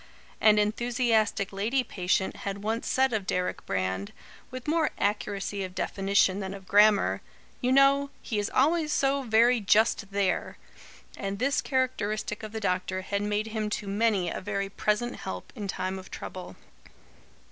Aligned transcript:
An 0.41 0.57
enthusiastic 0.57 1.53
lady 1.53 1.83
patient 1.83 2.37
had 2.37 2.63
once 2.63 2.87
said 2.87 3.13
of 3.13 3.27
Deryck 3.27 3.63
Brand, 3.67 4.13
with 4.49 4.67
more 4.67 4.89
accuracy 4.97 5.63
of 5.63 5.75
definition 5.75 6.39
than 6.39 6.55
of 6.55 6.67
grammar: 6.67 7.21
"You 7.61 7.71
know, 7.71 8.09
he 8.19 8.39
is 8.39 8.49
always 8.49 8.91
so 8.91 9.21
very 9.21 9.59
JUST 9.59 10.09
THERE." 10.11 10.57
And 11.17 11.37
this 11.37 11.61
characteristic 11.61 12.41
of 12.41 12.51
the 12.51 12.59
doctor 12.59 13.03
had 13.03 13.21
made 13.21 13.49
him 13.49 13.69
to 13.69 13.87
many 13.87 14.27
a 14.31 14.41
very 14.41 14.69
present 14.69 15.17
help 15.17 15.53
in 15.55 15.67
time 15.67 15.99
of 15.99 16.09
trouble. 16.09 16.55